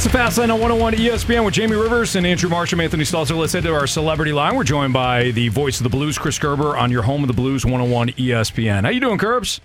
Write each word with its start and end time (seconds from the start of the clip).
It's 0.00 0.06
the 0.06 0.12
Fast 0.16 0.38
Lane 0.38 0.50
on 0.50 0.60
101 0.60 0.94
ESPN 0.94 1.44
with 1.44 1.52
Jamie 1.52 1.76
Rivers 1.76 2.16
and 2.16 2.26
Andrew 2.26 2.48
Marsham, 2.48 2.80
Anthony 2.80 3.04
Stalzer. 3.04 3.36
Let's 3.36 3.52
head 3.52 3.64
to 3.64 3.74
our 3.74 3.86
celebrity 3.86 4.32
line. 4.32 4.56
We're 4.56 4.64
joined 4.64 4.94
by 4.94 5.30
the 5.32 5.48
voice 5.48 5.78
of 5.78 5.84
the 5.84 5.90
blues, 5.90 6.16
Chris 6.16 6.38
Kerber, 6.38 6.74
on 6.74 6.90
your 6.90 7.02
home 7.02 7.22
of 7.22 7.28
the 7.28 7.34
blues, 7.34 7.66
101 7.66 8.08
ESPN. 8.12 8.84
How 8.84 8.88
you 8.88 9.00
doing, 9.00 9.18
Curbs? 9.18 9.60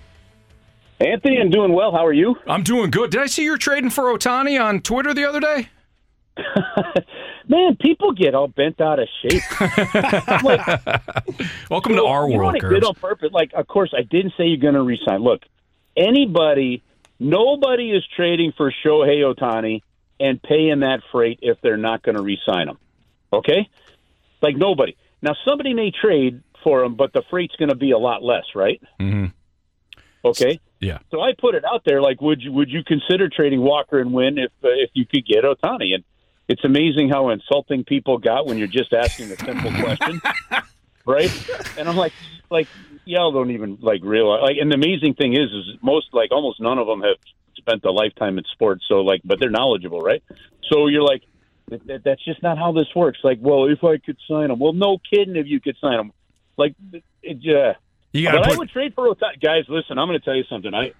Anthony, 1.00 1.40
I'm 1.40 1.52
doing 1.52 1.72
well. 1.72 1.94
How 1.94 2.06
are 2.06 2.12
you? 2.12 2.36
I'm 2.48 2.64
doing 2.64 2.92
good. 2.92 3.12
Did 3.12 3.22
I 3.22 3.28
see 3.28 3.46
you're 3.46 3.58
trading 3.58 3.90
for 3.90 4.14
Ohtani 4.14 4.62
on 4.62 4.82
Twitter 4.82 5.14
the 5.14 5.24
other 5.24 5.40
day? 5.40 5.70
Man, 7.48 7.78
people 7.78 8.12
get 8.12 8.36
all 8.36 8.50
bent 8.50 8.82
out 8.82 9.00
of 9.00 9.08
shape. 9.22 9.42
like, 10.44 10.68
Welcome 11.72 11.96
to 11.96 12.04
our 12.04 12.28
you 12.28 12.34
know 12.34 12.40
world, 12.40 12.56
I 12.62 12.68
did 12.68 12.84
on 12.84 12.96
purpose. 12.96 13.30
Like, 13.32 13.54
of 13.54 13.68
course, 13.68 13.94
I 13.98 14.02
didn't 14.02 14.34
say 14.36 14.48
you're 14.48 14.58
going 14.58 14.74
to 14.74 14.84
resign. 14.84 15.22
Look, 15.22 15.44
anybody, 15.96 16.84
nobody 17.22 17.92
is 17.92 18.04
trading 18.18 18.52
for 18.58 18.74
Shohei 18.84 19.34
Ohtani 19.34 19.82
and 20.20 20.42
paying 20.42 20.80
that 20.82 21.02
freight 21.12 21.40
if 21.42 21.60
they're 21.62 21.78
not 21.78 22.04
going 22.04 22.16
to 22.16 22.22
resign 22.22 22.70
him. 22.70 22.78
Okay, 23.34 23.70
like 24.42 24.56
nobody. 24.56 24.96
Now, 25.22 25.36
somebody 25.46 25.74
may 25.74 25.92
trade 25.92 26.42
for 26.64 26.84
him, 26.84 26.96
but 26.96 27.14
the 27.14 27.24
freight's 27.30 27.56
going 27.56 27.70
to 27.70 27.76
be 27.76 27.92
a 27.92 27.98
lot 27.98 28.24
less, 28.24 28.44
right? 28.56 28.82
Mhm. 29.00 29.34
Okay. 30.24 30.60
Yeah. 30.80 31.00
So 31.12 31.22
I 31.22 31.34
put 31.38 31.56
it 31.56 31.64
out 31.66 31.84
there, 31.86 32.02
like, 32.02 32.22
would 32.22 32.42
you 32.42 32.52
would 32.52 32.70
you 32.70 32.84
consider 32.84 33.30
trading 33.30 33.62
Walker 33.62 34.00
and 34.00 34.14
Winn 34.14 34.38
if 34.38 34.52
uh, 34.64 34.70
if 34.70 34.90
you 34.94 35.06
could 35.06 35.26
get 35.26 35.44
Ohtani? 35.44 35.94
And 35.96 36.04
it's 36.48 36.64
amazing 36.64 37.10
how 37.10 37.30
insulting 37.30 37.84
people 37.84 38.18
got 38.18 38.46
when 38.46 38.58
you're 38.58 38.68
just 38.68 38.94
asking 38.94 39.32
a 39.32 39.36
simple 39.38 39.72
question, 39.72 40.22
right? 41.06 41.32
And 41.78 41.88
I'm 41.88 41.96
like, 41.96 42.14
like 42.50 42.68
y'all 43.06 43.32
don't 43.32 43.52
even 43.52 43.78
like 43.82 44.04
realize. 44.04 44.42
Like, 44.42 44.58
and 44.60 44.70
the 44.72 44.76
amazing 44.76 45.14
thing 45.16 45.34
is, 45.34 45.52
is 45.52 45.78
most 45.82 46.08
like 46.14 46.32
almost 46.32 46.60
none 46.60 46.78
of 46.78 46.88
them 46.88 47.02
have 47.02 47.18
spent 47.58 47.84
a 47.86 47.92
lifetime 47.92 48.38
in 48.38 48.44
sports, 48.52 48.84
so 48.88 49.02
like, 49.02 49.22
but 49.24 49.40
they're 49.40 49.50
knowledgeable, 49.50 50.02
right? 50.02 50.24
So 50.72 50.88
you're 50.88 51.04
like, 51.04 51.24
that, 51.70 51.86
that, 51.88 52.04
that's 52.04 52.24
just 52.24 52.44
not 52.44 52.58
how 52.58 52.72
this 52.72 52.88
works. 52.96 53.20
Like, 53.24 53.40
well, 53.42 53.66
if 53.66 53.84
I 53.84 53.98
could 53.98 54.18
sign 54.28 54.52
him, 54.52 54.60
well, 54.60 54.74
no 54.74 54.98
kidding, 55.12 55.36
if 55.36 55.48
you 55.48 55.60
could 55.60 55.78
sign 55.82 56.00
him, 56.00 56.12
like, 56.58 56.76
it, 57.24 57.38
yeah. 57.42 57.74
You 58.14 58.30
But 58.32 58.44
got 58.44 58.54
I 58.54 58.58
would 58.58 58.70
trade 58.70 58.94
for 58.94 59.14
Ohtani. 59.14 59.42
Guys, 59.42 59.66
listen, 59.68 59.98
I'm 59.98 60.08
going 60.08 60.20
to 60.20 60.24
tell 60.24 60.36
you 60.36 60.46
something. 60.50 60.74
I 60.74 60.94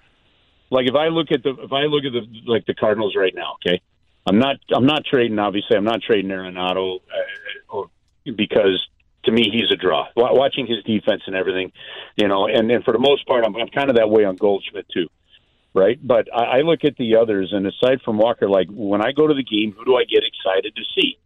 like 0.70 0.88
if 0.88 0.96
I 0.96 1.08
look 1.08 1.32
at 1.32 1.44
the 1.44 1.52
if 1.52 1.72
I 1.72 1.84
look 1.84 2.04
at 2.04 2.12
the 2.12 2.28
like 2.46 2.66
the 2.66 2.74
Cardinals 2.74 3.16
right 3.16 3.34
now. 3.34 3.56
Okay, 3.66 3.80
I'm 4.26 4.38
not 4.38 4.58
I'm 4.74 4.86
not 4.86 5.06
trading. 5.06 5.40
Obviously, 5.40 5.78
I'm 5.78 5.86
not 5.86 6.02
trading 6.02 6.30
Arenado, 6.30 6.98
uh, 6.98 7.70
or 7.70 7.90
because 8.26 8.86
to 9.24 9.32
me 9.32 9.50
he's 9.50 9.72
a 9.72 9.78
draw. 9.78 10.08
Wa- 10.18 10.34
Watching 10.34 10.68
his 10.68 10.84
defense 10.84 11.22
and 11.28 11.38
everything, 11.38 11.72
you 12.18 12.28
know, 12.28 12.48
and 12.48 12.70
and 12.70 12.84
for 12.84 12.92
the 12.92 13.00
most 13.00 13.26
part, 13.26 13.46
I'm, 13.46 13.56
I'm 13.56 13.70
kind 13.70 13.90
of 13.90 13.96
that 13.96 14.10
way 14.10 14.26
on 14.26 14.36
Goldschmidt 14.36 14.88
too. 14.90 15.08
Right, 15.76 16.00
but 16.02 16.30
I, 16.34 16.60
I 16.60 16.62
look 16.62 16.86
at 16.86 16.96
the 16.96 17.18
others, 17.18 17.52
and 17.52 17.68
aside 17.68 18.02
from 18.06 18.18
Walker, 18.18 18.48
like 18.50 18.68
when 18.72 19.02
I 19.02 19.12
go 19.12 19.28
to 19.28 19.34
the 19.34 19.44
game, 19.44 19.74
who 19.78 19.84
do 19.84 19.98
I 19.98 20.06
get 20.06 20.24
excited 20.24 20.74
to 20.76 20.82
see? 20.96 21.18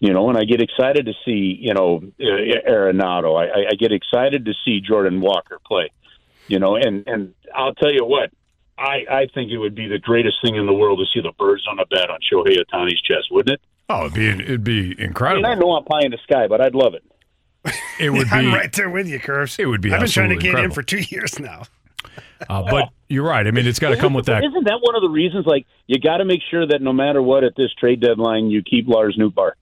you 0.00 0.12
know, 0.12 0.28
and 0.28 0.36
I 0.36 0.42
get 0.42 0.60
excited 0.60 1.06
to 1.06 1.12
see, 1.24 1.56
you 1.60 1.72
know, 1.74 2.02
uh, 2.20 2.68
Arenado. 2.68 3.38
I, 3.40 3.44
I- 3.60 3.66
I 3.70 3.74
get 3.78 3.92
excited 3.92 4.44
to 4.46 4.52
see 4.64 4.80
Jordan 4.80 5.20
Walker 5.20 5.60
play, 5.64 5.90
you 6.48 6.58
know, 6.58 6.74
and 6.74 7.04
and 7.06 7.34
I'll 7.54 7.74
tell 7.74 7.92
you 7.92 8.04
what, 8.04 8.30
I 8.76 9.04
I 9.08 9.26
think 9.32 9.52
it 9.52 9.58
would 9.58 9.76
be 9.76 9.86
the 9.86 10.00
greatest 10.00 10.38
thing 10.42 10.56
in 10.56 10.66
the 10.66 10.72
world 10.74 10.98
to 10.98 11.06
see 11.14 11.22
the 11.22 11.30
birds 11.38 11.64
on 11.70 11.78
a 11.78 11.86
bat 11.86 12.10
on 12.10 12.18
Shohei 12.20 12.56
Ohtani's 12.58 13.00
chest, 13.02 13.28
wouldn't 13.30 13.54
it? 13.54 13.60
Oh, 13.88 14.06
it'd 14.06 14.14
be 14.14 14.28
it'd 14.28 14.64
be 14.64 14.80
I 14.80 14.82
mean, 14.82 14.98
incredible. 14.98 15.46
I 15.46 15.54
know 15.54 15.70
I'm 15.76 15.84
pie 15.84 16.02
in 16.04 16.10
the 16.10 16.18
sky, 16.24 16.48
but 16.48 16.60
I'd 16.60 16.74
love 16.74 16.94
it. 16.94 17.04
It 18.00 18.10
would 18.10 18.24
be. 18.30 18.34
I'm 18.36 18.52
right 18.52 18.72
there 18.72 18.90
with 18.90 19.06
you, 19.06 19.20
Curbs. 19.20 19.56
It 19.60 19.66
would 19.66 19.80
be 19.80 19.92
I've 19.92 20.00
been 20.00 20.08
trying 20.08 20.30
to 20.30 20.34
absolutely 20.34 20.60
get 20.60 20.64
in 20.64 20.70
for 20.72 20.82
two 20.82 20.98
years 21.14 21.38
now. 21.38 21.62
Uh, 22.48 22.62
but 22.70 22.88
you're 23.08 23.26
right. 23.26 23.46
I 23.46 23.50
mean, 23.50 23.66
it's 23.66 23.78
got 23.78 23.90
to 23.90 23.96
come 23.96 24.14
with 24.14 24.26
that. 24.26 24.44
Isn't 24.44 24.64
that 24.64 24.80
one 24.80 24.96
of 24.96 25.02
the 25.02 25.08
reasons? 25.08 25.46
Like, 25.46 25.66
you 25.86 25.98
got 26.00 26.18
to 26.18 26.24
make 26.24 26.40
sure 26.50 26.66
that 26.66 26.82
no 26.82 26.92
matter 26.92 27.22
what 27.22 27.44
at 27.44 27.54
this 27.56 27.72
trade 27.74 28.00
deadline, 28.00 28.50
you 28.50 28.62
keep 28.62 28.88
Lars 28.88 29.16
Nootbaar, 29.18 29.52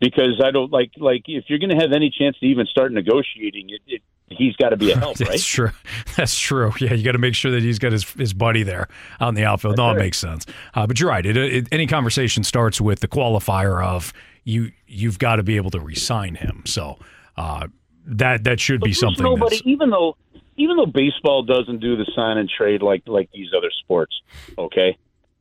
because 0.00 0.40
I 0.44 0.50
don't 0.50 0.72
like 0.72 0.92
like 0.96 1.22
if 1.26 1.44
you're 1.48 1.58
going 1.58 1.70
to 1.70 1.76
have 1.76 1.92
any 1.92 2.10
chance 2.10 2.38
to 2.38 2.46
even 2.46 2.66
start 2.66 2.92
negotiating, 2.92 3.70
it, 3.70 3.80
it 3.86 4.02
he's 4.28 4.56
got 4.56 4.70
to 4.70 4.76
be 4.76 4.92
a 4.92 4.98
help, 4.98 5.16
That's 5.18 5.30
right? 5.30 5.40
true. 5.40 5.70
That's 6.16 6.38
true. 6.38 6.72
Yeah, 6.80 6.94
you 6.94 7.04
got 7.04 7.12
to 7.12 7.18
make 7.18 7.34
sure 7.34 7.50
that 7.52 7.62
he's 7.62 7.78
got 7.78 7.92
his, 7.92 8.04
his 8.12 8.32
buddy 8.32 8.62
there 8.62 8.88
out 9.20 9.30
in 9.30 9.34
the 9.34 9.44
outfield. 9.44 9.76
no, 9.76 9.90
it 9.92 9.98
makes 9.98 10.18
sense. 10.18 10.46
Uh, 10.74 10.86
but 10.86 11.00
you're 11.00 11.08
right. 11.08 11.24
It, 11.24 11.36
it, 11.36 11.68
any 11.72 11.86
conversation 11.86 12.44
starts 12.44 12.80
with 12.80 13.00
the 13.00 13.08
qualifier 13.08 13.84
of 13.84 14.12
you. 14.44 14.72
You've 14.86 15.18
got 15.18 15.36
to 15.36 15.42
be 15.42 15.56
able 15.56 15.70
to 15.70 15.80
resign 15.80 16.34
him. 16.34 16.62
So 16.66 16.98
uh, 17.36 17.68
that 18.06 18.44
that 18.44 18.60
should 18.60 18.80
be 18.80 18.80
But 18.80 18.86
there's 18.86 19.00
something. 19.00 19.24
Nobody, 19.24 19.56
that's, 19.56 19.66
even 19.66 19.90
though 19.90 20.16
even 20.56 20.76
though 20.76 20.86
baseball 20.86 21.42
doesn't 21.42 21.80
do 21.80 21.96
the 21.96 22.06
sign 22.14 22.38
and 22.38 22.48
trade 22.48 22.82
like 22.82 23.02
like 23.06 23.30
these 23.32 23.48
other 23.56 23.70
sports, 23.82 24.14
okay, 24.58 24.96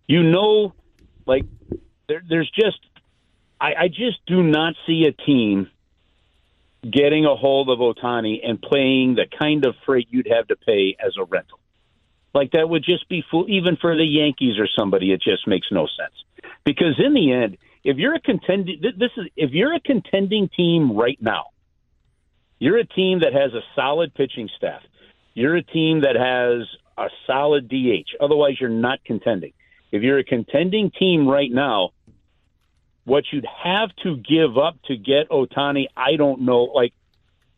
you 0.08 0.24
know, 0.24 0.74
like 1.26 1.46
there, 2.08 2.22
there's 2.28 2.52
just 2.52 2.80
I, 3.60 3.74
I 3.76 3.88
just 3.88 4.26
do 4.26 4.44
not 4.44 4.76
see 4.86 5.06
a 5.06 5.12
team 5.12 5.70
getting 6.90 7.26
a 7.26 7.36
hold 7.36 7.70
of 7.70 7.80
Ohtani 7.80 8.48
and 8.48 8.62
paying 8.62 9.16
the 9.16 9.26
kind 9.40 9.66
of 9.66 9.76
freight 9.86 10.08
you'd 10.12 10.28
have 10.28 10.48
to 10.50 10.56
pay 10.56 10.96
as 11.04 11.14
a 11.20 11.24
rental. 11.24 11.60
Like 12.34 12.52
that 12.52 12.70
would 12.70 12.84
just 12.84 13.08
be 13.10 13.24
fool. 13.32 13.46
Even 13.48 13.78
for 13.78 13.96
the 13.96 14.04
Yankees 14.04 14.60
or 14.60 14.68
somebody, 14.78 15.12
it 15.12 15.22
just 15.22 15.48
makes 15.48 15.68
no 15.72 15.88
sense. 15.88 16.14
Because 16.66 17.00
in 17.00 17.14
the 17.14 17.32
end, 17.32 17.58
if 17.84 17.98
you're 17.98 18.16
a 18.16 18.20
contending, 18.20 18.82
this 18.82 19.12
is 19.18 19.28
if 19.36 19.52
you're 19.52 19.74
a 19.74 19.80
contending 19.80 20.50
team 20.50 20.96
right 20.96 21.18
now, 21.22 21.46
you're 22.60 22.78
a 22.78 22.86
team 22.86 23.20
that 23.20 23.34
has 23.34 23.54
a 23.54 23.62
solid 23.76 24.14
pitching 24.14 24.50
staff. 24.58 24.82
You're 25.36 25.58
a 25.58 25.64
team 25.64 26.02
that 26.02 26.16
has 26.16 26.68
a 26.98 27.10
solid 27.28 27.70
DH. 27.70 28.16
Otherwise, 28.20 28.56
you're 28.60 28.70
not 28.70 29.04
contending. 29.04 29.54
If 29.92 30.02
you're 30.02 30.18
a 30.18 30.24
contending 30.24 30.92
team 30.92 31.28
right 31.28 31.52
now, 31.52 31.92
what 33.04 33.26
you'd 33.32 33.46
have 33.64 33.90
to 34.04 34.18
give 34.18 34.58
up 34.58 34.78
to 34.86 34.98
get 34.98 35.30
Ohtani, 35.30 35.88
I 35.96 36.16
don't 36.16 36.42
know. 36.42 36.64
Like, 36.64 36.94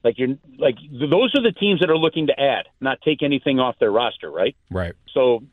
like 0.03 0.17
you're 0.17 0.35
like 0.57 0.75
those 0.91 1.33
are 1.35 1.41
the 1.41 1.53
teams 1.57 1.79
that 1.79 1.89
are 1.89 1.97
looking 1.97 2.27
to 2.27 2.39
add, 2.39 2.65
not 2.81 2.99
take 3.01 3.23
anything 3.23 3.59
off 3.59 3.75
their 3.79 3.91
roster, 3.91 4.29
right? 4.29 4.55
right. 4.69 4.93
So, 5.13 5.43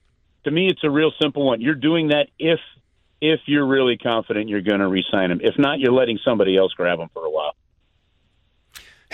to 0.44 0.50
me, 0.50 0.68
it's 0.68 0.82
a 0.82 0.90
real 0.90 1.12
simple 1.20 1.46
one. 1.46 1.60
You're 1.60 1.74
doing 1.74 2.08
that 2.08 2.28
if 2.38 2.60
if 3.20 3.40
you're 3.46 3.66
really 3.66 3.96
confident 3.96 4.48
you're 4.48 4.60
going 4.60 4.80
to 4.80 4.88
re-sign 4.88 5.30
him. 5.30 5.40
If 5.42 5.58
not, 5.58 5.78
you're 5.78 5.92
letting 5.92 6.18
somebody 6.24 6.56
else 6.56 6.72
grab 6.74 6.98
him 6.98 7.08
for 7.14 7.24
a 7.24 7.30
while. 7.30 7.54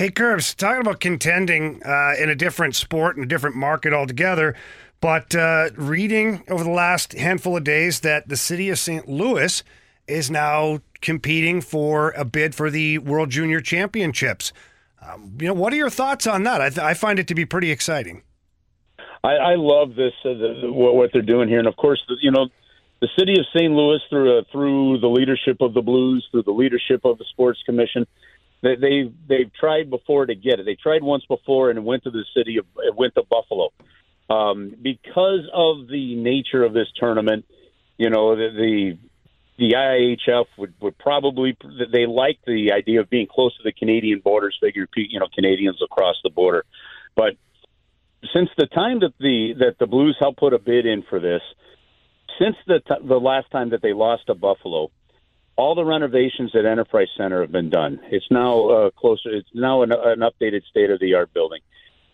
Hey, 0.01 0.09
Curbs, 0.09 0.55
talking 0.55 0.81
about 0.81 0.99
contending 0.99 1.83
uh, 1.85 2.15
in 2.19 2.31
a 2.31 2.35
different 2.35 2.75
sport 2.75 3.17
and 3.17 3.25
a 3.27 3.29
different 3.29 3.55
market 3.55 3.93
altogether, 3.93 4.57
but 5.03 5.35
uh, 5.35 5.69
reading 5.77 6.43
over 6.49 6.65
the 6.65 6.71
last 6.71 7.13
handful 7.13 7.55
of 7.55 7.65
days 7.65 8.01
that 8.01 8.27
the 8.27 8.39
city 8.39 8.71
of 8.71 8.79
St. 8.79 9.07
Louis 9.07 9.63
is 10.09 10.31
now 10.31 10.81
competing 11.03 11.61
for 11.61 12.13
a 12.13 12.25
bid 12.25 12.55
for 12.55 12.71
the 12.71 12.97
World 12.97 13.29
Junior 13.29 13.61
Championships. 13.61 14.55
Um, 15.07 15.37
you 15.39 15.49
know, 15.49 15.53
what 15.53 15.71
are 15.71 15.77
your 15.77 15.91
thoughts 15.91 16.27
on 16.27 16.45
that? 16.45 16.63
I, 16.63 16.71
th- 16.71 16.79
I 16.79 16.95
find 16.95 17.19
it 17.19 17.29
to 17.29 17.35
be 17.35 17.45
pretty 17.45 17.71
exciting. 17.71 18.23
I, 19.23 19.33
I 19.33 19.55
love 19.57 19.97
this 19.97 20.15
uh, 20.25 20.33
the, 20.33 20.73
what, 20.73 20.97
what 20.97 21.11
they're 21.13 21.21
doing 21.21 21.47
here, 21.47 21.59
and 21.59 21.69
of 21.69 21.77
course, 21.77 22.03
the, 22.09 22.17
you 22.23 22.31
know, 22.31 22.49
the 23.03 23.09
city 23.19 23.39
of 23.39 23.45
St. 23.55 23.71
Louis 23.71 24.01
through 24.09 24.39
uh, 24.39 24.43
through 24.51 25.01
the 25.01 25.09
leadership 25.09 25.59
of 25.61 25.75
the 25.75 25.83
Blues, 25.83 26.27
through 26.31 26.45
the 26.45 26.53
leadership 26.53 27.05
of 27.05 27.19
the 27.19 27.27
Sports 27.33 27.63
Commission, 27.67 28.07
they, 28.63 28.77
they 28.77 29.13
they've 29.29 29.53
tried 29.59 29.91
before 29.91 30.27
to 30.27 30.35
get 30.35 30.61
it. 30.61 30.67
They 30.67 30.77
tried 30.77 31.03
once 31.03 31.25
before, 31.27 31.71
and 31.71 31.85
went 31.85 32.05
to 32.05 32.11
the 32.11 32.25
city 32.37 32.59
of 32.59 32.67
went 32.97 33.15
to 33.15 33.23
Buffalo 33.23 33.71
um, 34.29 34.75
because 34.81 35.49
of 35.53 35.89
the 35.89 36.15
nature 36.17 36.63
of 36.63 36.73
this 36.73 36.89
tournament. 36.99 37.45
You 37.97 38.11
know, 38.11 38.37
the, 38.37 38.49
the 38.51 38.99
the 39.59 39.75
IIHF 39.77 40.47
would, 40.57 40.75
would 40.81 40.97
probably 40.97 41.57
they 41.93 42.07
like 42.07 42.39
the 42.47 42.73
idea 42.73 43.01
of 43.01 43.11
being 43.11 43.27
close 43.27 43.55
to 43.59 43.63
the 43.63 43.73
Canadian 43.73 44.21
borders. 44.21 44.57
Figure 44.61 44.87
you 44.97 45.21
know 45.21 45.27
Canadians 45.35 45.81
across 45.83 46.17
the 46.23 46.31
border, 46.31 46.65
but 47.17 47.35
since 48.35 48.51
the 48.57 48.67
time 48.67 49.01
that 49.01 49.15
the 49.19 49.55
that 49.59 49.79
the 49.79 49.87
Blues 49.87 50.17
helped 50.21 50.39
put 50.39 50.53
a 50.53 50.59
bid 50.59 50.87
in 50.87 51.03
for 51.09 51.21
this, 51.21 51.43
since 52.39 52.57
the 52.67 52.81
t- 52.81 53.07
the 53.07 53.19
last 53.19 53.51
time 53.51 53.71
that 53.71 53.83
they 53.83 53.93
lost 53.93 54.27
to 54.27 54.35
Buffalo, 54.35 54.91
all 55.61 55.75
the 55.75 55.85
renovations 55.85 56.57
at 56.57 56.65
Enterprise 56.65 57.09
Center 57.19 57.43
have 57.43 57.53
been 57.53 57.69
done. 57.69 58.01
It's 58.11 58.25
now 58.31 58.69
uh, 58.69 58.91
closer. 58.93 59.29
It's 59.31 59.49
now 59.53 59.83
an, 59.83 59.93
an 59.93 60.21
updated 60.21 60.63
state 60.65 60.91
of 60.91 60.99
the 61.01 61.15
art 61.15 61.35
building. 61.35 61.61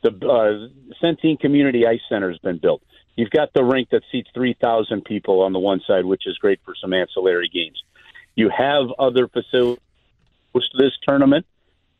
The 0.02 0.10
uh, 0.10 0.94
Centene 1.02 1.38
Community 1.38 1.86
Ice 1.86 2.00
Center 2.08 2.28
has 2.28 2.38
been 2.38 2.58
built. 2.58 2.82
You've 3.14 3.30
got 3.30 3.52
the 3.54 3.64
rink 3.64 3.90
that 3.90 4.02
seats 4.10 4.28
3,000 4.34 5.04
people 5.04 5.42
on 5.42 5.52
the 5.52 5.60
one 5.60 5.80
side, 5.86 6.04
which 6.04 6.26
is 6.26 6.36
great 6.38 6.60
for 6.64 6.74
some 6.80 6.92
ancillary 6.92 7.48
games. 7.48 7.82
You 8.34 8.50
have 8.50 8.86
other 8.98 9.28
facilities 9.28 9.80
this 10.78 10.92
tournament, 11.06 11.46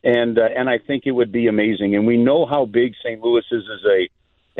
and 0.03 0.37
uh, 0.37 0.47
and 0.55 0.69
I 0.69 0.79
think 0.79 1.03
it 1.05 1.11
would 1.11 1.31
be 1.31 1.47
amazing. 1.47 1.95
And 1.95 2.07
we 2.07 2.17
know 2.17 2.45
how 2.45 2.65
big 2.65 2.93
St. 3.03 3.21
Louis 3.21 3.43
is 3.51 3.63
as 3.71 3.85
a 3.85 4.09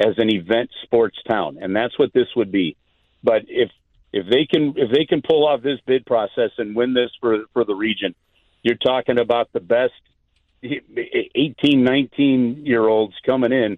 as 0.10 0.14
an 0.18 0.30
event 0.30 0.70
sports 0.84 1.18
town, 1.28 1.58
and 1.62 1.76
that's 1.76 1.98
what 1.98 2.14
this 2.14 2.28
would 2.36 2.52
be. 2.52 2.78
But 3.24 3.44
if 3.48 3.72
if 4.14 4.26
they 4.30 4.46
can 4.46 4.74
if 4.78 4.92
they 4.92 5.06
can 5.06 5.22
pull 5.22 5.48
off 5.48 5.62
this 5.62 5.80
bid 5.86 6.06
process 6.06 6.52
and 6.58 6.76
win 6.76 6.94
this 6.94 7.12
for 7.20 7.46
for 7.54 7.66
the 7.66 7.76
region, 7.76 8.16
you're 8.64 8.76
talking 8.76 9.20
about 9.20 9.52
the 9.54 9.60
best 9.60 9.94
18, 10.64 11.84
19 11.84 12.66
year 12.66 12.88
olds 12.88 13.14
coming 13.26 13.52
in 13.52 13.78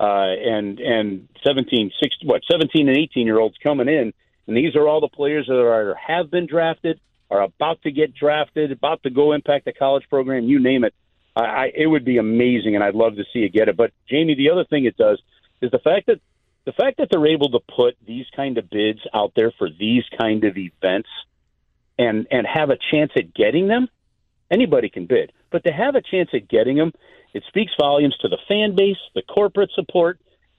uh, 0.00 0.04
and 0.04 0.78
and 0.78 1.28
17, 1.44 1.92
16, 2.02 2.28
what 2.28 2.42
17 2.50 2.88
and 2.88 2.96
18 2.96 3.26
year 3.26 3.38
olds 3.38 3.56
coming 3.62 3.88
in, 3.88 4.12
and 4.46 4.56
these 4.56 4.76
are 4.76 4.86
all 4.86 5.00
the 5.00 5.08
players 5.08 5.46
that 5.46 5.58
are 5.58 5.94
have 5.94 6.30
been 6.30 6.46
drafted, 6.46 7.00
are 7.30 7.42
about 7.42 7.82
to 7.82 7.90
get 7.90 8.14
drafted, 8.14 8.72
about 8.72 9.02
to 9.02 9.10
go 9.10 9.32
impact 9.32 9.64
the 9.64 9.72
college 9.72 10.04
program, 10.08 10.44
you 10.44 10.60
name 10.60 10.84
it. 10.84 10.94
I, 11.34 11.42
I 11.42 11.72
it 11.74 11.86
would 11.86 12.04
be 12.04 12.18
amazing, 12.18 12.74
and 12.74 12.84
I'd 12.84 12.94
love 12.94 13.16
to 13.16 13.24
see 13.32 13.40
it 13.40 13.52
get 13.52 13.68
it. 13.68 13.76
But 13.76 13.92
Jamie, 14.08 14.34
the 14.34 14.50
other 14.50 14.64
thing 14.64 14.84
it 14.84 14.96
does 14.96 15.20
is 15.60 15.70
the 15.70 15.78
fact 15.78 16.06
that 16.06 16.20
the 16.68 16.72
fact 16.72 16.98
that 16.98 17.08
they're 17.10 17.26
able 17.26 17.48
to 17.52 17.60
put 17.74 17.96
these 18.06 18.26
kind 18.36 18.58
of 18.58 18.68
bids 18.68 19.00
out 19.14 19.32
there 19.34 19.50
for 19.56 19.70
these 19.70 20.04
kind 20.20 20.44
of 20.44 20.58
events 20.58 21.08
and 21.98 22.26
and 22.30 22.46
have 22.46 22.68
a 22.68 22.76
chance 22.90 23.10
at 23.16 23.32
getting 23.32 23.68
them. 23.68 23.88
Anybody 24.50 24.90
can 24.90 25.06
bid, 25.06 25.32
but 25.50 25.64
to 25.64 25.72
have 25.72 25.94
a 25.94 26.02
chance 26.02 26.28
at 26.34 26.46
getting 26.46 26.76
them 26.76 26.92
it 27.32 27.42
speaks 27.48 27.72
volumes 27.80 28.16
to 28.20 28.28
the 28.28 28.36
fan 28.48 28.74
base, 28.76 28.98
the 29.14 29.22
corporate 29.22 29.70
support, 29.74 30.18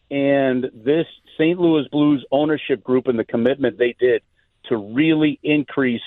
and 0.10 0.66
this 0.74 1.06
St. 1.38 1.60
Louis 1.60 1.88
Blues 1.92 2.26
ownership 2.32 2.84
group 2.84 3.08
and 3.08 3.18
the 3.18 3.24
commitment 3.24 3.78
they 3.78 3.96
did 4.00 4.24
to 4.66 4.78
really 4.78 5.40
increase 5.44 6.02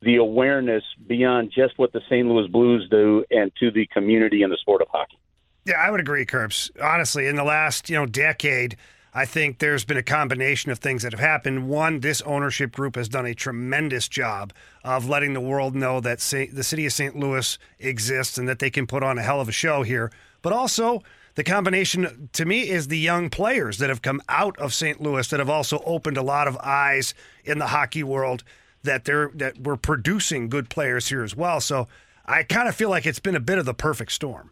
the 0.00 0.16
awareness 0.16 0.84
beyond 1.08 1.52
just 1.52 1.76
what 1.76 1.92
the 1.92 2.02
St. 2.06 2.28
Louis 2.28 2.48
Blues 2.48 2.88
do 2.88 3.24
and 3.32 3.50
to 3.58 3.72
the 3.72 3.86
community 3.86 4.42
and 4.42 4.52
the 4.52 4.58
sport 4.58 4.82
of 4.82 4.88
hockey. 4.92 5.18
Yeah, 5.64 5.80
I 5.80 5.90
would 5.90 6.00
agree, 6.00 6.24
Curbs. 6.24 6.70
Honestly, 6.80 7.26
in 7.26 7.36
the 7.36 7.44
last 7.44 7.88
you 7.88 7.96
know 7.96 8.06
decade, 8.06 8.76
I 9.16 9.26
think 9.26 9.60
there's 9.60 9.84
been 9.84 9.96
a 9.96 10.02
combination 10.02 10.72
of 10.72 10.80
things 10.80 11.04
that 11.04 11.12
have 11.12 11.20
happened. 11.20 11.68
One, 11.68 12.00
this 12.00 12.20
ownership 12.22 12.72
group 12.72 12.96
has 12.96 13.08
done 13.08 13.26
a 13.26 13.34
tremendous 13.34 14.08
job 14.08 14.52
of 14.82 15.08
letting 15.08 15.34
the 15.34 15.40
world 15.40 15.76
know 15.76 16.00
that 16.00 16.18
the 16.18 16.64
city 16.64 16.84
of 16.84 16.92
St. 16.92 17.14
Louis 17.14 17.56
exists 17.78 18.38
and 18.38 18.48
that 18.48 18.58
they 18.58 18.70
can 18.70 18.88
put 18.88 19.04
on 19.04 19.16
a 19.16 19.22
hell 19.22 19.40
of 19.40 19.48
a 19.48 19.52
show 19.52 19.84
here. 19.84 20.10
But 20.42 20.52
also, 20.52 21.04
the 21.36 21.44
combination 21.44 22.28
to 22.32 22.44
me 22.44 22.68
is 22.68 22.88
the 22.88 22.98
young 22.98 23.30
players 23.30 23.78
that 23.78 23.88
have 23.88 24.02
come 24.02 24.20
out 24.28 24.58
of 24.58 24.74
St. 24.74 25.00
Louis 25.00 25.28
that 25.28 25.38
have 25.38 25.50
also 25.50 25.78
opened 25.86 26.16
a 26.16 26.22
lot 26.22 26.48
of 26.48 26.56
eyes 26.56 27.14
in 27.44 27.58
the 27.58 27.68
hockey 27.68 28.02
world 28.02 28.42
that 28.82 29.04
they're 29.04 29.30
that 29.34 29.58
we're 29.58 29.76
producing 29.76 30.48
good 30.48 30.68
players 30.68 31.08
here 31.08 31.22
as 31.22 31.36
well. 31.36 31.60
So 31.60 31.86
I 32.26 32.42
kind 32.42 32.68
of 32.68 32.74
feel 32.74 32.90
like 32.90 33.06
it's 33.06 33.20
been 33.20 33.36
a 33.36 33.40
bit 33.40 33.58
of 33.58 33.64
the 33.64 33.74
perfect 33.74 34.10
storm. 34.10 34.50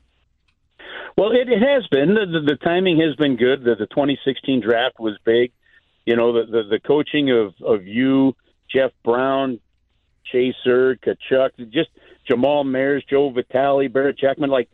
Well, 1.17 1.33
it, 1.33 1.49
it 1.49 1.63
has 1.63 1.87
been. 1.91 2.15
The, 2.15 2.27
the, 2.27 2.55
the 2.55 2.57
timing 2.57 3.01
has 3.01 3.15
been 3.17 3.37
good. 3.37 3.65
The, 3.65 3.75
the 3.75 3.87
2016 3.87 4.61
draft 4.63 4.99
was 4.99 5.19
big. 5.25 5.53
You 6.07 6.17
know, 6.17 6.33
the, 6.33 6.51
the, 6.51 6.63
the 6.71 6.81
coaching 6.81 7.31
of, 7.31 7.55
of 7.63 7.87
you, 7.87 8.35
Jeff 8.75 8.91
Brown, 9.05 9.61
Chaser, 10.25 10.97
Tkachuk, 10.97 11.71
just 11.71 11.91
Jamal 12.29 12.65
Mayers, 12.65 13.07
Joe 13.09 13.31
Vitale, 13.31 13.89
Barrett 13.89 14.19
Jackman. 14.19 14.51
Like, 14.51 14.69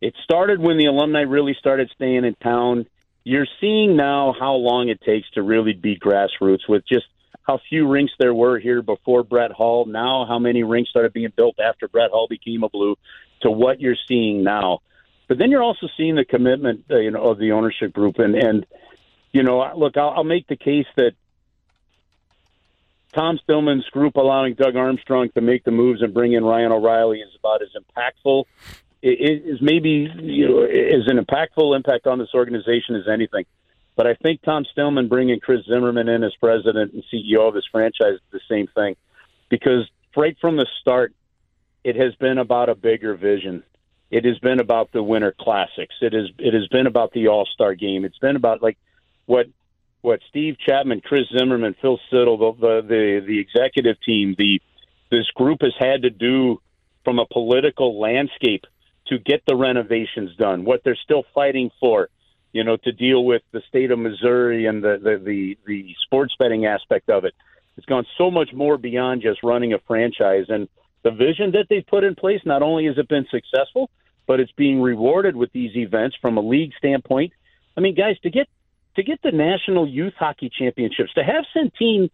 it 0.00 0.14
started 0.22 0.60
when 0.60 0.78
the 0.78 0.86
alumni 0.86 1.20
really 1.20 1.56
started 1.58 1.90
staying 1.94 2.24
in 2.24 2.34
town. 2.34 2.86
You're 3.24 3.46
seeing 3.60 3.96
now 3.96 4.34
how 4.38 4.54
long 4.54 4.88
it 4.88 5.00
takes 5.00 5.30
to 5.30 5.42
really 5.42 5.72
be 5.72 5.96
grassroots 5.96 6.68
with 6.68 6.84
just 6.86 7.06
how 7.42 7.58
few 7.68 7.88
rinks 7.88 8.12
there 8.18 8.34
were 8.34 8.58
here 8.58 8.82
before 8.82 9.24
Brett 9.24 9.50
Hull, 9.52 9.86
Now, 9.86 10.26
how 10.26 10.38
many 10.38 10.62
rinks 10.62 10.90
started 10.90 11.12
being 11.12 11.32
built 11.34 11.56
after 11.58 11.88
Brett 11.88 12.10
Hull 12.12 12.28
became 12.28 12.62
a 12.62 12.68
Blue 12.68 12.96
to 13.42 13.50
what 13.50 13.80
you're 13.80 13.96
seeing 14.08 14.44
now. 14.44 14.80
But 15.32 15.38
then 15.38 15.50
you're 15.50 15.62
also 15.62 15.88
seeing 15.96 16.16
the 16.16 16.26
commitment, 16.26 16.84
uh, 16.90 16.98
you 16.98 17.10
know, 17.10 17.30
of 17.30 17.38
the 17.38 17.52
ownership 17.52 17.94
group, 17.94 18.18
and 18.18 18.34
and 18.34 18.66
you 19.32 19.42
know, 19.42 19.66
look, 19.74 19.96
I'll, 19.96 20.10
I'll 20.10 20.24
make 20.24 20.46
the 20.46 20.58
case 20.58 20.84
that 20.96 21.12
Tom 23.14 23.38
Stillman's 23.42 23.86
group 23.86 24.16
allowing 24.16 24.52
Doug 24.52 24.76
Armstrong 24.76 25.30
to 25.30 25.40
make 25.40 25.64
the 25.64 25.70
moves 25.70 26.02
and 26.02 26.12
bring 26.12 26.34
in 26.34 26.44
Ryan 26.44 26.72
O'Reilly 26.72 27.20
is 27.20 27.30
about 27.38 27.62
as 27.62 27.70
impactful. 27.74 28.44
It 29.00 29.42
is 29.46 29.62
maybe 29.62 30.06
you 30.20 30.48
know 30.50 30.64
is 30.64 31.06
an 31.06 31.16
impactful 31.16 31.74
impact 31.76 32.06
on 32.06 32.18
this 32.18 32.34
organization 32.34 32.96
as 32.96 33.08
anything. 33.10 33.46
But 33.96 34.06
I 34.06 34.12
think 34.16 34.42
Tom 34.42 34.66
Stillman 34.70 35.08
bringing 35.08 35.40
Chris 35.40 35.64
Zimmerman 35.64 36.10
in 36.10 36.24
as 36.24 36.34
president 36.40 36.92
and 36.92 37.02
CEO 37.10 37.48
of 37.48 37.54
this 37.54 37.64
franchise 37.72 38.16
is 38.16 38.20
the 38.32 38.40
same 38.50 38.66
thing, 38.66 38.96
because 39.48 39.88
right 40.14 40.36
from 40.42 40.58
the 40.58 40.66
start, 40.82 41.14
it 41.84 41.96
has 41.96 42.14
been 42.16 42.36
about 42.36 42.68
a 42.68 42.74
bigger 42.74 43.14
vision. 43.14 43.62
It 44.12 44.26
has 44.26 44.38
been 44.40 44.60
about 44.60 44.92
the 44.92 45.02
Winter 45.02 45.34
Classics. 45.40 45.94
It 46.02 46.12
is 46.12 46.28
it 46.38 46.52
has 46.52 46.68
been 46.68 46.86
about 46.86 47.12
the 47.12 47.28
All 47.28 47.46
Star 47.46 47.74
Game. 47.74 48.04
It's 48.04 48.18
been 48.18 48.36
about 48.36 48.62
like 48.62 48.76
what 49.24 49.46
what 50.02 50.20
Steve 50.28 50.56
Chapman, 50.58 51.00
Chris 51.00 51.24
Zimmerman, 51.36 51.74
Phil 51.80 51.98
Siddle, 52.12 52.60
the, 52.60 52.82
the 52.86 53.24
the 53.26 53.38
executive 53.38 53.96
team, 54.04 54.34
the 54.36 54.60
this 55.10 55.26
group 55.34 55.62
has 55.62 55.72
had 55.78 56.02
to 56.02 56.10
do 56.10 56.60
from 57.04 57.18
a 57.20 57.26
political 57.26 57.98
landscape 57.98 58.64
to 59.06 59.18
get 59.18 59.42
the 59.46 59.56
renovations 59.56 60.36
done. 60.36 60.64
What 60.64 60.82
they're 60.84 60.98
still 61.02 61.24
fighting 61.34 61.70
for, 61.80 62.10
you 62.52 62.64
know, 62.64 62.76
to 62.84 62.92
deal 62.92 63.24
with 63.24 63.40
the 63.52 63.62
state 63.66 63.90
of 63.90 63.98
Missouri 63.98 64.66
and 64.66 64.84
the 64.84 64.98
the 65.02 65.22
the, 65.24 65.58
the 65.66 65.96
sports 66.04 66.34
betting 66.38 66.66
aspect 66.66 67.08
of 67.08 67.24
it. 67.24 67.32
It's 67.78 67.86
gone 67.86 68.04
so 68.18 68.30
much 68.30 68.52
more 68.52 68.76
beyond 68.76 69.22
just 69.22 69.42
running 69.42 69.72
a 69.72 69.78
franchise 69.86 70.44
and 70.50 70.68
the 71.02 71.12
vision 71.12 71.52
that 71.52 71.68
they've 71.70 71.86
put 71.86 72.04
in 72.04 72.14
place. 72.14 72.40
Not 72.44 72.60
only 72.60 72.84
has 72.84 72.98
it 72.98 73.08
been 73.08 73.26
successful, 73.30 73.88
but 74.26 74.40
it's 74.40 74.52
being 74.52 74.80
rewarded 74.80 75.36
with 75.36 75.52
these 75.52 75.76
events 75.76 76.16
from 76.20 76.36
a 76.36 76.40
league 76.40 76.72
standpoint. 76.78 77.32
I 77.76 77.80
mean, 77.80 77.94
guys, 77.94 78.18
to 78.20 78.30
get 78.30 78.48
to 78.96 79.02
get 79.02 79.20
the 79.22 79.32
National 79.32 79.88
Youth 79.88 80.14
Hockey 80.18 80.50
Championships, 80.56 81.14
to 81.14 81.24
have 81.24 81.44
Centene 81.56 82.10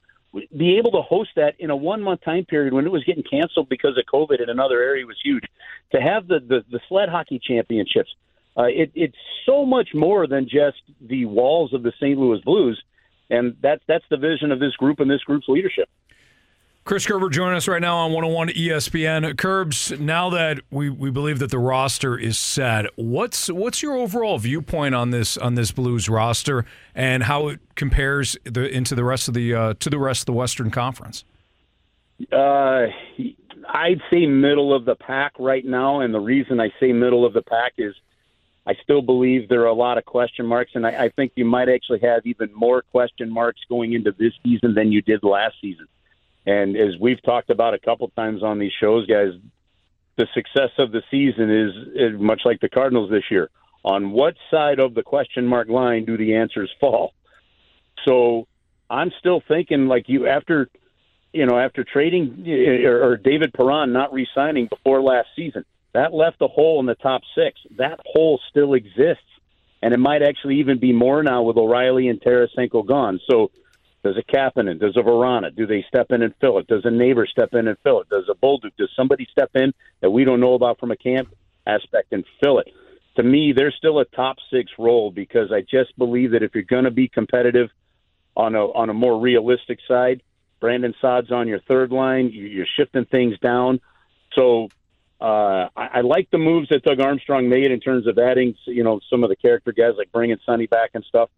be 0.56 0.76
able 0.76 0.92
to 0.92 1.02
host 1.02 1.30
that 1.36 1.54
in 1.58 1.70
a 1.70 1.76
one 1.76 2.02
month 2.02 2.20
time 2.22 2.44
period 2.44 2.72
when 2.72 2.86
it 2.86 2.92
was 2.92 3.02
getting 3.04 3.22
canceled 3.22 3.68
because 3.68 3.96
of 3.96 4.04
COVID 4.12 4.42
in 4.42 4.50
another 4.50 4.80
area 4.82 5.06
was 5.06 5.16
huge. 5.22 5.44
To 5.92 6.00
have 6.00 6.28
the 6.28 6.40
the, 6.40 6.64
the 6.70 6.80
sled 6.88 7.08
hockey 7.08 7.40
championships, 7.42 8.10
uh, 8.56 8.64
it, 8.64 8.90
it's 8.94 9.16
so 9.46 9.64
much 9.64 9.90
more 9.94 10.26
than 10.26 10.44
just 10.44 10.82
the 11.00 11.24
walls 11.24 11.72
of 11.72 11.82
the 11.82 11.92
St. 11.96 12.18
Louis 12.18 12.40
Blues, 12.44 12.82
and 13.30 13.56
that's 13.60 13.82
that's 13.86 14.04
the 14.10 14.16
vision 14.16 14.52
of 14.52 14.60
this 14.60 14.74
group 14.74 15.00
and 15.00 15.10
this 15.10 15.22
group's 15.22 15.48
leadership. 15.48 15.88
Chris 16.88 17.04
Kerber 17.06 17.28
joining 17.28 17.54
us 17.54 17.68
right 17.68 17.82
now 17.82 17.98
on 17.98 18.12
101 18.12 18.48
ESPN. 18.48 19.36
Curbs, 19.36 19.92
now 20.00 20.30
that 20.30 20.60
we, 20.70 20.88
we 20.88 21.10
believe 21.10 21.38
that 21.40 21.50
the 21.50 21.58
roster 21.58 22.16
is 22.16 22.38
set, 22.38 22.86
what's 22.96 23.50
what's 23.50 23.82
your 23.82 23.94
overall 23.94 24.38
viewpoint 24.38 24.94
on 24.94 25.10
this 25.10 25.36
on 25.36 25.54
this 25.54 25.70
Blues 25.70 26.08
roster 26.08 26.64
and 26.94 27.24
how 27.24 27.48
it 27.48 27.60
compares 27.74 28.38
the, 28.44 28.66
into 28.74 28.94
the 28.94 29.04
rest 29.04 29.28
of 29.28 29.34
the 29.34 29.54
uh, 29.54 29.74
to 29.80 29.90
the 29.90 29.98
rest 29.98 30.22
of 30.22 30.26
the 30.26 30.32
Western 30.32 30.70
Conference? 30.70 31.24
Uh, 32.32 32.86
I'd 33.68 34.00
say 34.10 34.24
middle 34.24 34.72
of 34.72 34.86
the 34.86 34.94
pack 34.94 35.34
right 35.38 35.66
now, 35.66 36.00
and 36.00 36.14
the 36.14 36.20
reason 36.20 36.58
I 36.58 36.72
say 36.80 36.94
middle 36.94 37.26
of 37.26 37.34
the 37.34 37.42
pack 37.42 37.74
is 37.76 37.94
I 38.66 38.72
still 38.82 39.02
believe 39.02 39.50
there 39.50 39.60
are 39.60 39.66
a 39.66 39.74
lot 39.74 39.98
of 39.98 40.06
question 40.06 40.46
marks, 40.46 40.70
and 40.74 40.86
I, 40.86 41.04
I 41.04 41.08
think 41.10 41.32
you 41.34 41.44
might 41.44 41.68
actually 41.68 42.00
have 42.00 42.24
even 42.24 42.48
more 42.54 42.80
question 42.80 43.28
marks 43.28 43.60
going 43.68 43.92
into 43.92 44.12
this 44.12 44.32
season 44.42 44.72
than 44.72 44.90
you 44.90 45.02
did 45.02 45.22
last 45.22 45.56
season. 45.60 45.86
And 46.46 46.76
as 46.76 46.98
we've 47.00 47.22
talked 47.22 47.50
about 47.50 47.74
a 47.74 47.78
couple 47.78 48.08
times 48.16 48.42
on 48.42 48.58
these 48.58 48.72
shows, 48.80 49.06
guys, 49.06 49.32
the 50.16 50.26
success 50.34 50.70
of 50.78 50.92
the 50.92 51.02
season 51.10 51.50
is, 51.50 52.20
much 52.20 52.42
like 52.44 52.60
the 52.60 52.68
Cardinals 52.68 53.10
this 53.10 53.24
year. 53.30 53.50
On 53.84 54.10
what 54.10 54.34
side 54.50 54.80
of 54.80 54.94
the 54.94 55.02
question 55.02 55.46
mark 55.46 55.68
line 55.68 56.04
do 56.04 56.16
the 56.16 56.34
answers 56.34 56.70
fall? 56.80 57.14
So 58.06 58.46
I'm 58.90 59.12
still 59.18 59.42
thinking 59.46 59.86
like 59.86 60.08
you 60.08 60.26
after 60.26 60.68
you 61.32 61.46
know 61.46 61.58
after 61.58 61.84
trading 61.84 62.44
eh, 62.46 62.86
or, 62.86 63.12
or 63.12 63.16
David 63.16 63.52
Perron 63.52 63.92
not 63.92 64.12
re-signing 64.12 64.66
before 64.66 65.00
last 65.00 65.28
season, 65.36 65.64
that 65.94 66.12
left 66.12 66.42
a 66.42 66.48
hole 66.48 66.80
in 66.80 66.86
the 66.86 66.96
top 66.96 67.22
six. 67.36 67.60
That 67.76 68.00
hole 68.04 68.40
still 68.50 68.74
exists, 68.74 69.22
and 69.82 69.94
it 69.94 69.98
might 69.98 70.22
actually 70.22 70.56
even 70.56 70.78
be 70.78 70.92
more 70.92 71.22
now 71.22 71.42
with 71.42 71.56
O'Reilly 71.56 72.08
and 72.08 72.20
Tarasenko 72.20 72.86
gone. 72.86 73.20
So 73.30 73.50
Does 74.04 74.16
a 74.16 74.22
Kapanen? 74.22 74.78
Does 74.78 74.96
a 74.96 75.00
Vrana? 75.00 75.54
Do 75.54 75.66
they 75.66 75.84
step 75.88 76.06
in 76.10 76.22
and 76.22 76.34
fill 76.40 76.58
it? 76.58 76.66
Does 76.68 76.84
a 76.84 76.90
neighbor 76.90 77.26
step 77.26 77.50
in 77.52 77.66
and 77.66 77.76
fill 77.82 78.00
it? 78.00 78.08
Does 78.08 78.28
a 78.30 78.34
Bolduc? 78.34 78.76
Does 78.78 78.90
somebody 78.96 79.26
step 79.30 79.50
in 79.54 79.72
that 80.00 80.10
we 80.10 80.24
don't 80.24 80.40
know 80.40 80.54
about 80.54 80.78
from 80.78 80.90
a 80.92 80.96
camp 80.96 81.28
aspect 81.66 82.12
and 82.12 82.24
fill 82.42 82.60
it? 82.60 82.68
To 83.16 83.22
me, 83.24 83.52
there's 83.54 83.74
still 83.76 83.98
a 83.98 84.04
top 84.04 84.36
six 84.52 84.70
role 84.78 85.10
because 85.10 85.50
I 85.52 85.62
just 85.62 85.96
believe 85.98 86.30
that 86.32 86.44
if 86.44 86.54
you're 86.54 86.62
going 86.62 86.84
to 86.84 86.92
be 86.92 87.08
competitive 87.08 87.70
on 88.36 88.54
a 88.54 88.60
on 88.60 88.90
a 88.90 88.94
more 88.94 89.20
realistic 89.20 89.80
side, 89.88 90.22
Brandon 90.60 90.94
Saad's 91.00 91.32
on 91.32 91.48
your 91.48 91.60
third 91.60 91.90
line. 91.90 92.30
You're 92.32 92.66
shifting 92.76 93.04
things 93.06 93.36
down. 93.40 93.80
So 94.34 94.68
uh, 95.20 95.68
I, 95.76 95.88
I 95.94 96.00
like 96.02 96.30
the 96.30 96.38
moves 96.38 96.68
that 96.68 96.82
Doug 96.84 97.00
Armstrong 97.00 97.48
made 97.48 97.72
in 97.72 97.80
terms 97.80 98.06
of 98.06 98.18
adding, 98.18 98.54
you 98.66 98.84
know, 98.84 99.00
some 99.10 99.24
of 99.24 99.30
the 99.30 99.36
character 99.36 99.72
guys 99.72 99.94
like 99.96 100.12
bringing 100.12 100.36
Sonny 100.46 100.66
back 100.66 100.90
and 100.94 101.04
stuff. 101.04 101.30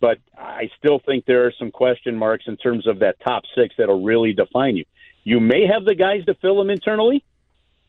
But 0.00 0.18
I 0.36 0.70
still 0.78 0.98
think 0.98 1.24
there 1.24 1.46
are 1.46 1.52
some 1.58 1.70
question 1.70 2.16
marks 2.16 2.44
in 2.46 2.56
terms 2.56 2.86
of 2.86 2.98
that 3.00 3.16
top 3.24 3.44
six 3.56 3.74
that'll 3.78 4.02
really 4.02 4.32
define 4.32 4.76
you. 4.76 4.84
You 5.24 5.40
may 5.40 5.66
have 5.66 5.84
the 5.84 5.94
guys 5.94 6.24
to 6.26 6.34
fill 6.34 6.58
them 6.58 6.70
internally. 6.70 7.24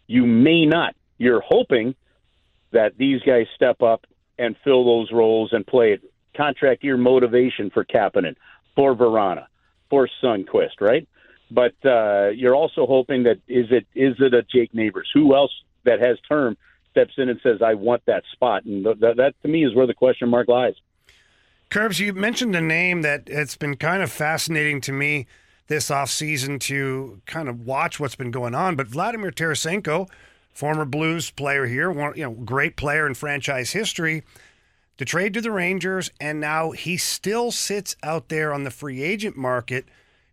You 0.07 0.25
may 0.25 0.65
not. 0.65 0.95
You're 1.17 1.41
hoping 1.41 1.95
that 2.71 2.97
these 2.97 3.21
guys 3.21 3.47
step 3.55 3.81
up 3.81 4.05
and 4.37 4.55
fill 4.63 4.85
those 4.85 5.11
roles 5.11 5.51
and 5.53 5.65
play 5.65 5.93
it. 5.93 6.01
Contract 6.35 6.83
year 6.83 6.97
motivation 6.97 7.69
for 7.69 7.85
Kapanen, 7.85 8.35
for 8.75 8.95
Vrana, 8.95 9.45
for 9.89 10.09
Sundqvist, 10.21 10.81
right? 10.81 11.07
But 11.49 11.73
uh, 11.85 12.29
you're 12.29 12.55
also 12.55 12.85
hoping 12.85 13.23
that 13.23 13.37
is 13.47 13.67
it 13.71 13.85
is 13.93 14.15
it 14.19 14.33
a 14.33 14.43
Jake 14.43 14.73
Neighbours? 14.73 15.09
Who 15.13 15.35
else 15.35 15.51
that 15.85 16.01
has 16.01 16.17
term 16.27 16.57
steps 16.91 17.13
in 17.17 17.29
and 17.29 17.39
says, 17.41 17.61
"I 17.61 17.75
want 17.75 18.03
that 18.07 18.23
spot"? 18.33 18.65
And 18.65 18.83
th- 18.83 19.15
that 19.17 19.35
to 19.43 19.47
me 19.47 19.65
is 19.65 19.73
where 19.73 19.87
the 19.87 19.93
question 19.93 20.29
mark 20.29 20.47
lies. 20.47 20.73
Curbs, 21.69 21.99
you 21.99 22.13
mentioned 22.13 22.55
a 22.55 22.61
name 22.61 23.01
that 23.01 23.23
it's 23.27 23.57
been 23.57 23.75
kind 23.75 24.01
of 24.01 24.11
fascinating 24.11 24.81
to 24.81 24.91
me 24.91 25.27
this 25.67 25.89
offseason 25.89 26.59
to 26.61 27.21
kind 27.25 27.49
of 27.49 27.65
watch 27.65 27.99
what's 27.99 28.15
been 28.15 28.31
going 28.31 28.55
on. 28.55 28.75
But 28.75 28.87
Vladimir 28.87 29.31
Tarasenko, 29.31 30.07
former 30.53 30.85
Blues 30.85 31.31
player 31.31 31.65
here, 31.65 31.91
you 32.15 32.23
know, 32.23 32.31
great 32.31 32.77
player 32.77 33.07
in 33.07 33.13
franchise 33.13 33.71
history, 33.71 34.23
to 34.97 35.05
trade 35.05 35.33
to 35.33 35.41
the 35.41 35.51
Rangers, 35.51 36.11
and 36.21 36.39
now 36.39 36.71
he 36.71 36.95
still 36.95 37.51
sits 37.51 37.95
out 38.03 38.29
there 38.29 38.53
on 38.53 38.63
the 38.63 38.71
free 38.71 39.01
agent 39.01 39.35
market 39.35 39.85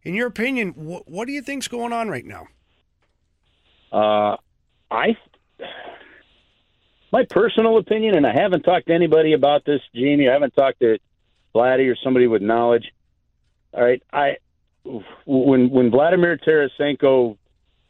in 0.05 0.15
your 0.15 0.27
opinion, 0.27 0.71
what, 0.71 1.09
what 1.09 1.27
do 1.27 1.33
you 1.33 1.43
think's 1.43 1.69
going 1.69 1.93
on 1.93 2.09
right 2.09 2.25
now? 2.25 2.47
Uh, 3.93 4.37
I, 4.91 5.17
my 7.13 7.25
personal 7.31 7.79
opinion, 7.79 8.17
and 8.17 8.27
I 8.27 8.33
haven't 8.33 8.63
talked 8.63 8.89
to 8.89 8.95
anybody 8.95 9.33
about 9.33 9.65
this, 9.65 9.81
Jamie. 9.95 10.29
I 10.29 10.33
haven't 10.33 10.55
talked 10.55 10.81
to 10.81 10.99
Vladdy 11.55 11.91
or 11.91 11.97
somebody 12.03 12.27
with 12.27 12.43
knowledge. 12.43 12.93
All 13.73 13.83
right, 13.83 14.03
I 14.13 14.37
when 15.25 15.71
when 15.71 15.91
Vladimir 15.91 16.39
Tarasenko 16.39 17.37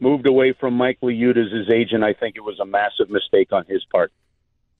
moved 0.00 0.26
away 0.26 0.52
from 0.52 0.75
Mike 0.75 0.99
Liut 1.02 1.37
as 1.37 1.52
his 1.52 1.71
agent, 1.71 2.04
I 2.04 2.12
think 2.12 2.37
it 2.37 2.45
was 2.45 2.59
a 2.61 2.66
massive 2.66 3.09
mistake 3.09 3.52
on 3.52 3.64
his 3.66 3.85
part. 3.85 4.12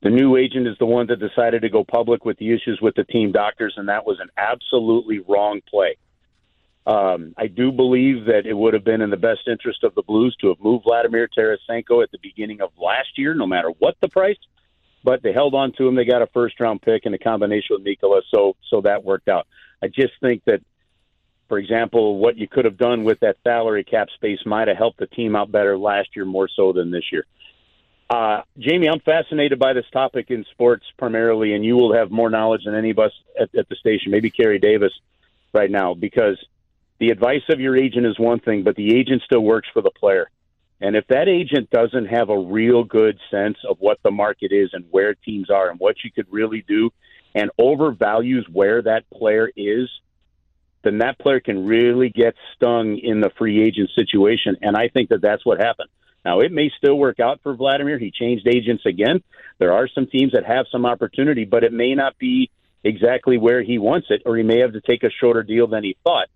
The 0.03 0.11
new 0.11 0.37
agent 0.37 0.67
is 0.67 0.77
the 0.79 0.87
one 0.87 1.07
that 1.07 1.21
decided 1.21 1.63
to 1.63 1.69
go 1.69 1.85
public 1.85 2.25
with 2.25 2.37
the 2.39 2.53
issues 2.53 2.81
with 2.83 2.97
the 2.97 3.05
team 3.05 3.31
doctors, 3.31 3.75
and 3.77 3.89
that 3.89 4.05
was 4.05 4.19
an 4.19 4.31
absolutely 4.37 5.21
wrong 5.21 5.61
play. 5.71 5.97
Um, 6.85 7.35
I 7.37 7.47
do 7.47 7.71
believe 7.71 8.25
that 8.25 8.45
it 8.45 8.55
would 8.55 8.75
have 8.75 8.83
been 8.83 9.01
in 9.01 9.11
the 9.11 9.17
best 9.17 9.47
interest 9.47 9.85
of 9.85 9.95
the 9.95 10.03
Blues 10.03 10.37
to 10.41 10.49
have 10.49 10.59
moved 10.61 10.85
Vladimir 10.85 11.29
Tarasenko 11.29 12.03
at 12.03 12.11
the 12.11 12.19
beginning 12.21 12.61
of 12.61 12.71
last 12.77 13.17
year, 13.17 13.35
no 13.35 13.47
matter 13.47 13.69
what 13.79 13.97
the 14.01 14.09
price. 14.09 14.39
But 15.05 15.23
they 15.23 15.33
held 15.33 15.55
on 15.55 15.73
to 15.79 15.89
him. 15.89 15.95
They 15.97 16.05
got 16.05 16.23
a 16.23 16.29
first 16.29 16.61
round 16.61 16.83
pick 16.83 17.07
in 17.07 17.15
a 17.15 17.19
combination 17.19 17.77
with 17.77 17.85
Mikkola, 17.85 18.23
so 18.33 18.57
so 18.71 18.83
that 18.83 19.05
worked 19.05 19.29
out. 19.29 19.47
I 19.83 19.89
just 19.89 20.13
think 20.21 20.45
that, 20.45 20.61
for 21.49 21.59
example, 21.59 22.19
what 22.19 22.37
you 22.37 22.47
could 22.47 22.65
have 22.65 22.79
done 22.79 23.05
with 23.05 23.21
that 23.21 23.37
salary 23.43 23.85
cap 23.85 24.09
space 24.15 24.39
might 24.47 24.69
have 24.69 24.77
helped 24.77 24.99
the 24.99 25.07
team 25.07 25.35
out 25.35 25.51
better 25.51 25.77
last 25.77 26.11
year, 26.15 26.25
more 26.25 26.49
so 26.55 26.73
than 26.73 26.91
this 26.91 27.05
year. 27.11 27.25
Uh, 28.09 28.43
Jamie, 28.59 28.89
I'm 28.89 29.01
fascinated 29.01 29.59
by 29.59 29.73
this 29.73 29.87
topic 29.91 30.27
in 30.31 30.45
sports 30.51 30.85
primarily, 30.99 31.55
and 31.55 31.65
you 31.65 31.77
will 31.77 31.95
have 31.95 32.11
more 32.11 32.29
knowledge 32.29 32.65
than 32.65 32.75
any 32.75 32.91
of 32.91 32.99
us 32.99 33.13
at, 33.41 33.55
at 33.55 33.69
the 33.69 33.77
station, 33.77 34.13
maybe 34.13 34.31
Kerry 34.31 34.59
Davis 34.59 34.93
right 35.55 35.71
now, 35.71 35.95
because 35.95 36.37
the 36.99 37.09
advice 37.09 37.43
of 37.49 37.59
your 37.59 37.77
agent 37.77 38.07
is 38.07 38.19
one 38.19 38.39
thing, 38.39 38.65
but 38.65 38.77
the 38.77 38.95
agent 38.95 39.23
still 39.25 39.41
works 39.41 39.69
for 39.73 39.81
the 39.81 39.91
player. 39.91 40.29
And 40.83 40.97
if 40.97 41.07
that 41.07 41.29
agent 41.29 41.71
doesn't 41.71 42.07
have 42.07 42.29
a 42.29 42.37
real 42.37 42.83
good 42.83 43.17
sense 43.31 43.57
of 43.71 43.77
what 43.79 43.99
the 44.03 44.11
market 44.11 44.51
is 44.51 44.71
and 44.73 44.85
where 44.91 45.15
teams 45.15 45.49
are 45.49 45.71
and 45.71 45.79
what 45.79 45.95
you 46.03 46.11
could 46.11 46.27
really 46.29 46.65
do 46.67 46.91
and 47.37 47.53
overvalues 47.59 48.49
where 48.53 48.83
that 48.83 49.09
player 49.09 49.49
is, 49.57 49.89
then 50.83 50.99
that 50.99 51.21
player 51.21 51.39
can 51.39 51.67
really 51.67 52.09
get 52.09 52.35
stung 52.57 52.99
in 52.99 53.21
the 53.21 53.31
free 53.39 53.63
agent 53.63 53.91
situation. 53.95 54.57
And 54.61 54.77
I 54.77 54.89
think 54.89 55.11
that 55.11 55.23
that's 55.23 55.47
what 55.47 55.59
happened. 55.59 55.89
Now, 56.25 56.41
it 56.41 56.51
may 56.51 56.69
still 56.77 56.99
work 56.99 57.21
out 57.21 57.41
for 57.45 57.55
Vladimir. 57.55 57.99
He 57.99 58.11
changed 58.11 58.49
agents 58.49 58.85
again. 58.85 59.23
There 59.59 59.73
are 59.73 59.87
some 59.87 60.09
teams 60.09 60.33
that 60.33 60.45
have 60.45 60.67
some 60.73 60.85
opportunity, 60.85 61.45
but 61.45 61.63
it 61.63 61.73
may 61.73 61.95
not 61.95 62.19
be 62.19 62.51
exactly 62.83 63.39
where 63.39 63.63
he 63.63 63.79
wants 63.79 64.09
it, 64.11 64.23
or 64.27 64.37
he 64.37 64.43
may 64.43 64.59
have 64.59 64.73
to 64.73 64.81
take 64.81 65.05
a 65.05 65.11
shorter 65.11 65.45
deal 65.45 65.69
than 65.69 65.85
he 65.85 65.97
thought. 66.03 66.27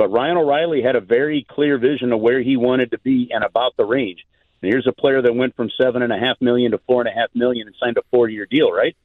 But 0.00 0.10
Ryan 0.10 0.38
O'Reilly 0.38 0.80
had 0.80 0.96
a 0.96 1.00
very 1.02 1.46
clear 1.46 1.76
vision 1.76 2.10
of 2.10 2.20
where 2.20 2.40
he 2.40 2.56
wanted 2.56 2.92
to 2.92 2.98
be 3.00 3.30
and 3.34 3.44
about 3.44 3.76
the 3.76 3.84
range. 3.84 4.24
And 4.62 4.72
here's 4.72 4.86
a 4.86 4.92
player 4.92 5.20
that 5.20 5.34
went 5.34 5.54
from 5.54 5.68
seven 5.78 6.00
and 6.00 6.10
a 6.10 6.18
half 6.18 6.40
million 6.40 6.72
to 6.72 6.78
four 6.86 7.02
and 7.02 7.08
a 7.10 7.12
half 7.12 7.28
million 7.34 7.66
and 7.66 7.76
signed 7.78 7.98
a 7.98 8.02
four 8.10 8.26
year 8.26 8.46
deal, 8.50 8.72
right? 8.72 8.96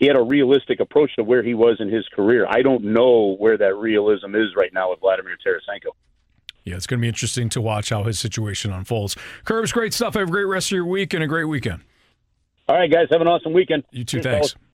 He 0.00 0.08
had 0.08 0.16
a 0.16 0.22
realistic 0.22 0.80
approach 0.80 1.14
to 1.14 1.22
where 1.22 1.44
he 1.44 1.54
was 1.54 1.76
in 1.78 1.88
his 1.88 2.08
career. 2.08 2.44
I 2.50 2.62
don't 2.62 2.86
know 2.86 3.36
where 3.38 3.56
that 3.56 3.76
realism 3.76 4.34
is 4.34 4.56
right 4.56 4.74
now 4.74 4.90
with 4.90 4.98
Vladimir 4.98 5.36
Tarasenko. 5.46 5.92
Yeah, 6.64 6.74
it's 6.74 6.88
going 6.88 6.98
to 6.98 7.02
be 7.02 7.08
interesting 7.08 7.48
to 7.50 7.60
watch 7.60 7.90
how 7.90 8.02
his 8.02 8.18
situation 8.18 8.72
unfolds. 8.72 9.16
Curbs, 9.44 9.70
great 9.70 9.94
stuff. 9.94 10.14
Have 10.14 10.26
a 10.26 10.30
great 10.32 10.46
rest 10.46 10.72
of 10.72 10.72
your 10.72 10.86
week 10.86 11.14
and 11.14 11.22
a 11.22 11.28
great 11.28 11.44
weekend. 11.44 11.82
All 12.68 12.76
right, 12.76 12.90
guys. 12.90 13.06
Have 13.12 13.20
an 13.20 13.28
awesome 13.28 13.52
weekend. 13.52 13.84
You 13.92 14.02
too. 14.02 14.20
Cheers, 14.20 14.24
thanks. 14.24 14.52
Fellas. 14.54 14.66